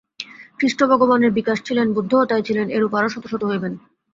খ্রীষ্ট 0.59 0.79
ভগবানের 0.83 1.31
বিকাশ 1.31 1.57
ছিলেন, 1.63 1.87
বুদ্ধও 1.93 2.23
তাই 2.25 2.43
ছিলেন, 2.43 2.67
এরূপ 2.69 2.93
আরও 2.95 3.09
শত 3.09 3.25
শত 3.27 3.43
হইবেন। 3.45 3.73